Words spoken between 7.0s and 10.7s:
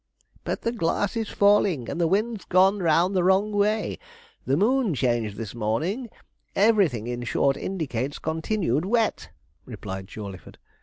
in short, indicates continued wet,' replied Jawleyford.